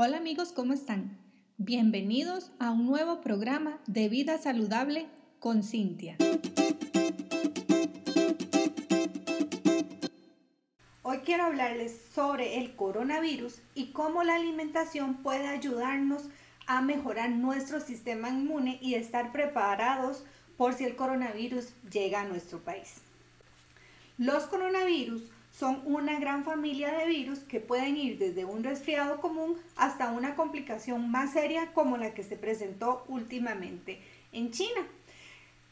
Hola 0.00 0.18
amigos, 0.18 0.52
¿cómo 0.52 0.74
están? 0.74 1.18
Bienvenidos 1.56 2.52
a 2.60 2.70
un 2.70 2.86
nuevo 2.86 3.20
programa 3.20 3.80
de 3.88 4.08
Vida 4.08 4.38
Saludable 4.38 5.08
con 5.40 5.64
Cintia. 5.64 6.16
Hoy 11.02 11.18
quiero 11.24 11.46
hablarles 11.46 12.00
sobre 12.14 12.58
el 12.58 12.76
coronavirus 12.76 13.60
y 13.74 13.86
cómo 13.86 14.22
la 14.22 14.36
alimentación 14.36 15.16
puede 15.16 15.48
ayudarnos 15.48 16.28
a 16.68 16.80
mejorar 16.80 17.30
nuestro 17.30 17.80
sistema 17.80 18.28
inmune 18.28 18.78
y 18.80 18.94
estar 18.94 19.32
preparados 19.32 20.24
por 20.56 20.74
si 20.74 20.84
el 20.84 20.94
coronavirus 20.94 21.70
llega 21.90 22.20
a 22.20 22.28
nuestro 22.28 22.60
país. 22.60 23.02
Los 24.16 24.44
coronavirus 24.44 25.24
son 25.58 25.82
una 25.86 26.20
gran 26.20 26.44
familia 26.44 26.92
de 26.92 27.06
virus 27.06 27.40
que 27.40 27.58
pueden 27.58 27.96
ir 27.96 28.18
desde 28.18 28.44
un 28.44 28.62
resfriado 28.62 29.20
común 29.20 29.58
hasta 29.76 30.12
una 30.12 30.36
complicación 30.36 31.10
más 31.10 31.32
seria 31.32 31.72
como 31.72 31.96
la 31.96 32.14
que 32.14 32.22
se 32.22 32.36
presentó 32.36 33.04
últimamente 33.08 34.00
en 34.32 34.52
China. 34.52 34.86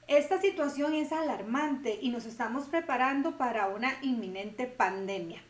Esta 0.08 0.41
situación 0.41 0.94
es 0.94 1.12
alarmante 1.12 1.98
y 2.02 2.08
nos 2.08 2.27
estamos 2.27 2.66
preparando 2.66 3.38
para 3.38 3.68
una 3.68 3.92
inminente 4.02 4.66
pandemia. 4.66 5.41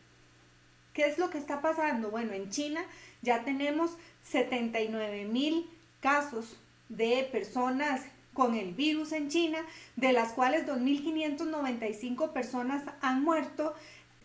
¿Qué 0.93 1.07
es 1.07 1.17
lo 1.17 1.31
que 1.31 1.39
está 1.39 1.61
pasando? 1.61 2.11
Bueno, 2.11 2.33
en 2.33 2.51
China 2.51 2.81
ya 3.23 3.43
tenemos 3.43 3.97
79 4.23 5.25
mil 5.25 5.67
casos 5.99 6.57
de 6.89 7.27
personas 7.31 8.01
con 8.33 8.53
el 8.53 8.73
virus 8.73 9.13
en 9.13 9.29
China, 9.29 9.57
de 9.95 10.13
las 10.13 10.33
cuales 10.33 10.67
2.595 10.67 12.33
personas 12.33 12.83
han 13.01 13.23
muerto 13.23 13.73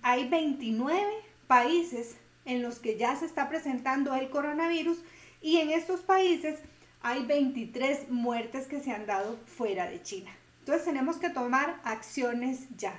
hay 0.02 0.28
29 0.28 1.06
países 1.46 2.16
en 2.44 2.62
los 2.62 2.78
que 2.78 2.96
ya 2.96 3.16
se 3.16 3.26
está 3.26 3.48
presentando 3.48 4.14
el 4.14 4.30
coronavirus 4.30 4.98
y 5.40 5.58
en 5.58 5.70
estos 5.70 6.00
países 6.00 6.58
hay 7.02 7.24
23 7.24 8.10
muertes 8.10 8.66
que 8.66 8.80
se 8.80 8.92
han 8.92 9.06
dado 9.06 9.38
fuera 9.46 9.88
de 9.88 10.02
China. 10.02 10.30
Entonces 10.60 10.84
tenemos 10.84 11.16
que 11.16 11.30
tomar 11.30 11.80
acciones 11.84 12.68
ya. 12.76 12.94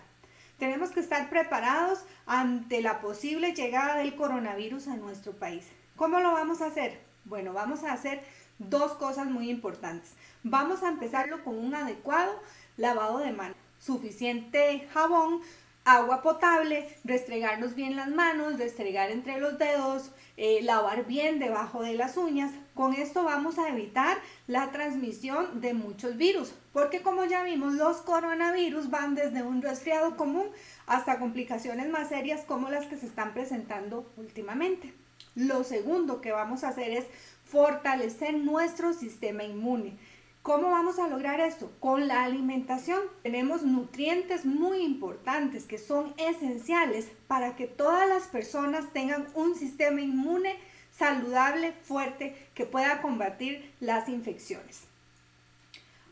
Tenemos 0.60 0.92
que 0.92 1.00
estar 1.00 1.30
preparados 1.30 2.06
ante 2.26 2.82
la 2.82 3.02
posible 3.02 3.54
llegada 3.54 3.98
del 3.98 4.16
coronavirus 4.16 4.88
a 4.88 4.98
nuestro 4.98 5.34
país. 5.34 5.66
¿Cómo 5.96 6.20
lo 6.20 6.34
vamos 6.34 6.62
a 6.62 6.68
hacer? 6.68 7.00
Bueno, 7.26 7.54
vamos 7.54 7.84
a 7.84 7.94
hacer 7.94 8.24
dos 8.60 8.94
cosas 8.94 9.28
muy 9.28 9.50
importantes. 9.50 10.14
Vamos 10.44 10.84
a 10.84 10.90
empezarlo 10.90 11.44
con 11.44 11.58
un 11.58 11.74
adecuado 11.74 12.34
lavado 12.78 13.20
de 13.20 13.32
manos. 13.32 13.58
Suficiente 13.80 14.88
jabón, 14.94 15.42
agua 15.86 16.22
potable, 16.22 16.88
restregarnos 17.04 17.76
bien 17.76 17.96
las 17.96 18.10
manos, 18.10 18.58
restregar 18.58 19.12
entre 19.12 19.40
los 19.40 19.58
dedos, 19.58 20.12
eh, 20.38 20.62
lavar 20.64 21.06
bien 21.06 21.40
debajo 21.40 21.84
de 21.84 21.94
las 21.94 22.18
uñas. 22.18 22.52
Con 22.74 22.94
esto 22.94 23.24
vamos 23.24 23.60
a 23.60 23.70
evitar 23.70 24.18
la 24.48 24.72
transmisión 24.72 25.62
de 25.62 25.74
muchos 25.74 26.18
virus, 26.18 26.54
porque 26.72 27.02
como 27.02 27.26
ya 27.26 27.44
vimos, 27.44 27.74
los 27.74 27.98
coronavirus 27.98 28.90
van 28.90 29.16
desde 29.16 29.44
un 29.44 29.62
resfriado 29.62 30.16
común 30.16 30.48
hasta 30.88 31.20
complicaciones 31.20 31.90
más 31.90 32.10
serias 32.10 32.42
como 32.46 32.70
las 32.70 32.86
que 32.88 32.98
se 32.98 33.06
están 33.06 33.34
presentando 33.34 34.12
últimamente. 34.18 34.94
Lo 35.36 35.64
segundo 35.64 36.22
que 36.22 36.32
vamos 36.32 36.64
a 36.64 36.70
hacer 36.70 36.92
es 36.92 37.06
fortalecer 37.46 38.34
nuestro 38.36 38.94
sistema 38.94 39.44
inmune. 39.44 39.98
¿Cómo 40.44 40.72
vamos 40.72 41.00
a 41.00 41.08
lograr 41.08 41.40
esto? 41.40 41.72
Con 41.80 42.10
la 42.10 42.26
alimentación. 42.26 43.00
Tenemos 43.22 43.64
nutrientes 43.64 44.44
muy 44.44 44.80
importantes 44.80 45.64
que 45.64 45.78
son 45.78 46.14
esenciales 46.18 47.08
para 47.28 47.56
que 47.56 47.66
todas 47.66 48.10
las 48.10 48.24
personas 48.24 48.92
tengan 48.92 49.26
un 49.36 49.56
sistema 49.56 50.02
inmune 50.02 50.58
saludable, 50.92 51.72
fuerte, 51.72 52.36
que 52.56 52.66
pueda 52.66 53.02
combatir 53.02 53.74
las 53.80 54.10
infecciones. 54.10 54.82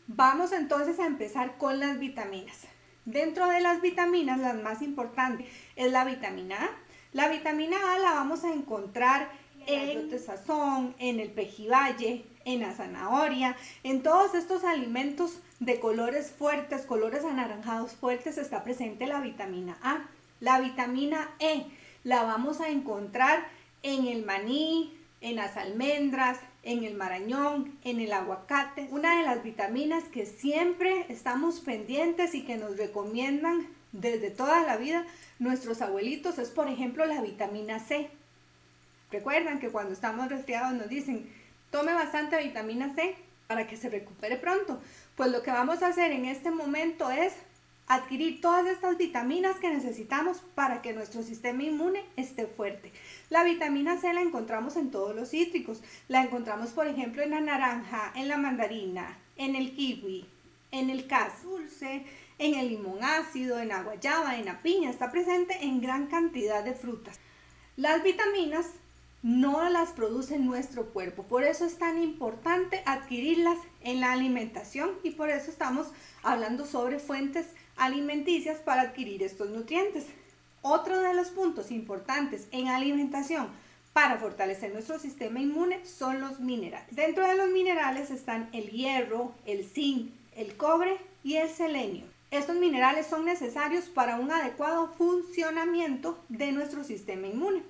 Vamos 0.06 0.52
entonces 0.52 0.98
a 0.98 1.04
empezar 1.04 1.58
con 1.58 1.78
las 1.78 1.98
vitaminas. 1.98 2.62
Dentro 3.04 3.48
de 3.48 3.60
las 3.60 3.82
vitaminas, 3.82 4.38
las 4.38 4.54
más 4.54 4.80
importantes 4.80 5.46
es 5.76 5.92
la 5.92 6.06
vitamina 6.06 6.56
A. 6.56 6.70
La 7.12 7.28
vitamina 7.28 7.76
A 7.92 7.98
la 7.98 8.12
vamos 8.12 8.44
a 8.44 8.54
encontrar 8.54 9.30
en 9.66 10.10
el 10.10 10.18
sazón, 10.18 10.96
en 10.98 11.20
el 11.20 11.30
pejibaye, 11.30 12.24
en 12.44 12.60
la 12.60 12.72
zanahoria, 12.72 13.56
en 13.82 14.02
todos 14.02 14.34
estos 14.34 14.64
alimentos 14.64 15.38
de 15.60 15.78
colores 15.80 16.30
fuertes, 16.30 16.82
colores 16.82 17.24
anaranjados 17.24 17.92
fuertes, 17.92 18.38
está 18.38 18.64
presente 18.64 19.06
la 19.06 19.20
vitamina 19.20 19.78
A. 19.82 20.04
La 20.40 20.60
vitamina 20.60 21.30
E 21.38 21.66
la 22.04 22.24
vamos 22.24 22.60
a 22.60 22.68
encontrar 22.68 23.46
en 23.82 24.06
el 24.06 24.24
maní, 24.24 24.92
en 25.20 25.36
las 25.36 25.56
almendras, 25.56 26.38
en 26.64 26.84
el 26.84 26.94
marañón, 26.94 27.78
en 27.84 28.00
el 28.00 28.12
aguacate. 28.12 28.88
Una 28.90 29.16
de 29.16 29.22
las 29.22 29.42
vitaminas 29.42 30.04
que 30.04 30.26
siempre 30.26 31.06
estamos 31.08 31.60
pendientes 31.60 32.34
y 32.34 32.42
que 32.42 32.56
nos 32.56 32.76
recomiendan 32.76 33.68
desde 33.92 34.30
toda 34.30 34.62
la 34.62 34.76
vida 34.76 35.06
nuestros 35.38 35.82
abuelitos 35.82 36.38
es, 36.38 36.48
por 36.50 36.68
ejemplo, 36.68 37.04
la 37.06 37.20
vitamina 37.20 37.78
C. 37.78 38.10
Recuerdan 39.10 39.60
que 39.60 39.68
cuando 39.68 39.92
estamos 39.92 40.28
resfriados 40.28 40.72
nos 40.74 40.88
dicen, 40.88 41.30
tome 41.72 41.92
bastante 41.94 42.40
vitamina 42.40 42.94
C 42.94 43.16
para 43.48 43.66
que 43.66 43.76
se 43.76 43.88
recupere 43.88 44.36
pronto. 44.36 44.80
Pues 45.16 45.32
lo 45.32 45.42
que 45.42 45.50
vamos 45.50 45.82
a 45.82 45.88
hacer 45.88 46.12
en 46.12 46.26
este 46.26 46.52
momento 46.52 47.10
es 47.10 47.32
adquirir 47.88 48.40
todas 48.40 48.66
estas 48.66 48.96
vitaminas 48.96 49.56
que 49.56 49.70
necesitamos 49.70 50.42
para 50.54 50.82
que 50.82 50.92
nuestro 50.92 51.22
sistema 51.22 51.64
inmune 51.64 52.04
esté 52.16 52.46
fuerte. 52.46 52.92
La 53.30 53.42
vitamina 53.42 53.98
C 53.98 54.12
la 54.12 54.20
encontramos 54.20 54.76
en 54.76 54.90
todos 54.90 55.16
los 55.16 55.30
cítricos. 55.30 55.82
La 56.08 56.22
encontramos, 56.22 56.70
por 56.70 56.86
ejemplo, 56.86 57.22
en 57.22 57.30
la 57.30 57.40
naranja, 57.40 58.12
en 58.14 58.28
la 58.28 58.36
mandarina, 58.36 59.18
en 59.36 59.56
el 59.56 59.74
kiwi, 59.74 60.26
en 60.70 60.90
el 60.90 61.06
cas 61.06 61.42
dulce, 61.42 62.04
en 62.38 62.54
el 62.54 62.68
limón 62.68 63.02
ácido, 63.02 63.58
en 63.58 63.68
la 63.68 63.82
guayaba, 63.82 64.36
en 64.36 64.44
la 64.44 64.62
piña. 64.62 64.90
Está 64.90 65.10
presente 65.10 65.56
en 65.62 65.80
gran 65.80 66.06
cantidad 66.06 66.62
de 66.62 66.74
frutas. 66.74 67.18
Las 67.76 68.02
vitaminas 68.02 68.66
no 69.22 69.68
las 69.70 69.90
produce 69.90 70.38
nuestro 70.38 70.86
cuerpo. 70.86 71.22
Por 71.22 71.44
eso 71.44 71.64
es 71.64 71.78
tan 71.78 72.02
importante 72.02 72.82
adquirirlas 72.86 73.58
en 73.82 74.00
la 74.00 74.12
alimentación 74.12 74.90
y 75.02 75.12
por 75.12 75.30
eso 75.30 75.50
estamos 75.50 75.88
hablando 76.22 76.66
sobre 76.66 76.98
fuentes 76.98 77.46
alimenticias 77.76 78.58
para 78.58 78.82
adquirir 78.82 79.22
estos 79.22 79.50
nutrientes. 79.50 80.06
Otro 80.60 81.00
de 81.00 81.14
los 81.14 81.28
puntos 81.28 81.70
importantes 81.70 82.48
en 82.50 82.68
alimentación 82.68 83.48
para 83.92 84.18
fortalecer 84.18 84.72
nuestro 84.72 84.98
sistema 84.98 85.40
inmune 85.40 85.84
son 85.84 86.20
los 86.20 86.40
minerales. 86.40 86.94
Dentro 86.94 87.26
de 87.26 87.34
los 87.36 87.50
minerales 87.50 88.10
están 88.10 88.48
el 88.52 88.70
hierro, 88.70 89.34
el 89.44 89.64
zinc, 89.64 90.10
el 90.34 90.56
cobre 90.56 90.96
y 91.22 91.36
el 91.36 91.48
selenio. 91.48 92.04
Estos 92.30 92.56
minerales 92.56 93.06
son 93.06 93.26
necesarios 93.26 93.84
para 93.86 94.16
un 94.16 94.30
adecuado 94.30 94.94
funcionamiento 94.96 96.18
de 96.30 96.50
nuestro 96.52 96.82
sistema 96.82 97.26
inmune. 97.26 97.62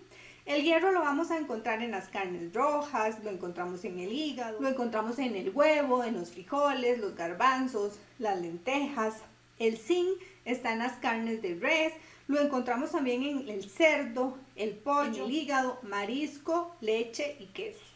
El 0.44 0.64
hierro 0.64 0.91
lo 0.91 1.00
vamos 1.00 1.30
a 1.30 1.38
encontrar 1.38 1.82
en 1.82 1.92
las 1.92 2.08
carnes 2.08 2.53
rojas, 2.53 3.22
lo 3.22 3.30
encontramos 3.30 3.84
en 3.84 4.00
el 4.00 4.12
hígado, 4.12 4.60
lo 4.60 4.69
encontramos 4.69 5.20
en 5.20 5.36
el 5.36 5.50
huevo, 5.50 6.03
en 6.03 6.14
los 6.14 6.32
frijoles, 6.32 6.98
los 6.98 7.14
garbanzos, 7.14 8.00
las 8.19 8.41
lentejas. 8.41 9.14
El 9.60 9.78
zinc 9.78 10.20
está 10.44 10.72
en 10.72 10.80
las 10.80 10.94
carnes 10.94 11.42
de 11.42 11.54
res, 11.54 11.92
lo 12.26 12.41
encontramos 12.41 12.91
también 12.91 13.22
en 13.22 13.48
el 13.48 13.70
cerdo, 13.70 14.36
el 14.56 14.70
pollo, 14.70 15.26
el 15.26 15.30
hígado, 15.30 15.78
marisco, 15.82 16.74
leche 16.80 17.36
y 17.38 17.47
quesos. 17.47 17.92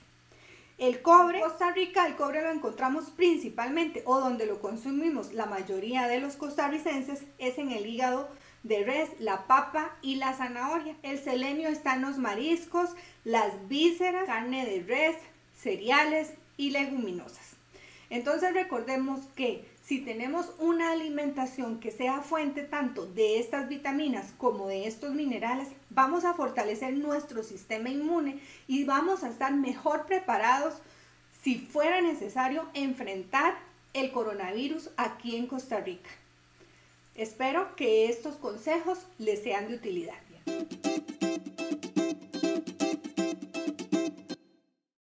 El 0.78 1.02
cobre, 1.02 1.38
en 1.38 1.44
Costa 1.44 1.72
Rica, 1.72 2.06
el 2.06 2.14
cobre 2.14 2.42
lo 2.42 2.52
encontramos 2.52 3.06
principalmente 3.06 4.02
o 4.06 4.20
donde 4.20 4.46
lo 4.46 4.60
consumimos 4.60 5.32
la 5.32 5.46
mayoría 5.46 6.06
de 6.06 6.20
los 6.20 6.36
costarricenses 6.36 7.24
es 7.38 7.58
en 7.58 7.72
el 7.72 7.86
hígado 7.86 8.28
de 8.66 8.84
res, 8.84 9.10
la 9.18 9.46
papa 9.46 9.96
y 10.02 10.16
la 10.16 10.34
zanahoria. 10.34 10.96
El 11.02 11.18
selenio 11.18 11.68
está 11.68 11.94
en 11.94 12.02
los 12.02 12.18
mariscos, 12.18 12.90
las 13.24 13.68
vísceras, 13.68 14.26
carne 14.26 14.66
de 14.66 14.82
res, 14.82 15.16
cereales 15.56 16.32
y 16.56 16.70
leguminosas. 16.70 17.56
Entonces 18.10 18.54
recordemos 18.54 19.20
que 19.34 19.64
si 19.84 20.00
tenemos 20.00 20.52
una 20.58 20.90
alimentación 20.90 21.78
que 21.78 21.92
sea 21.92 22.20
fuente 22.20 22.62
tanto 22.62 23.06
de 23.06 23.38
estas 23.38 23.68
vitaminas 23.68 24.32
como 24.36 24.66
de 24.66 24.86
estos 24.86 25.14
minerales, 25.14 25.68
vamos 25.90 26.24
a 26.24 26.34
fortalecer 26.34 26.94
nuestro 26.94 27.42
sistema 27.42 27.88
inmune 27.88 28.40
y 28.66 28.84
vamos 28.84 29.22
a 29.22 29.28
estar 29.28 29.54
mejor 29.54 30.06
preparados 30.06 30.74
si 31.42 31.58
fuera 31.58 32.00
necesario 32.00 32.66
enfrentar 32.74 33.54
el 33.92 34.10
coronavirus 34.10 34.90
aquí 34.96 35.36
en 35.36 35.46
Costa 35.46 35.78
Rica. 35.80 36.10
Espero 37.16 37.74
que 37.76 38.08
estos 38.10 38.34
consejos 38.34 38.98
les 39.18 39.42
sean 39.42 39.68
de 39.68 39.74
utilidad. 39.76 40.25